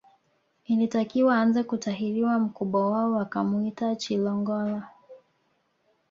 Ilitakiwa 0.65 1.35
aanze 1.35 1.63
kutahiriwa 1.63 2.39
mkubwa 2.39 2.89
wao 2.91 3.11
wakimuita 3.11 3.95
Chilongola 3.95 4.87